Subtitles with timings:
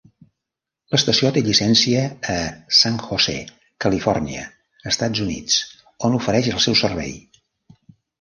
[0.93, 1.99] L'estació té llicència
[2.35, 2.37] a
[2.77, 3.35] San Jose,
[3.85, 4.47] Califòrnia,
[4.93, 5.59] Estats Units,
[6.09, 7.13] on ofereix el seu servei.